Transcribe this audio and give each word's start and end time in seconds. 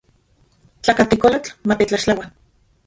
Tlakatekolotl 0.87 1.55
matetlaxtlaua. 1.73 2.31